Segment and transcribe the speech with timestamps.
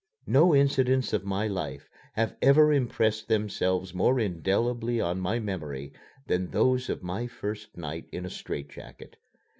[0.25, 5.93] No incidents of my life have ever impressed themselves more indelibly on my memory
[6.25, 9.17] than those of my first night in a strait jacket.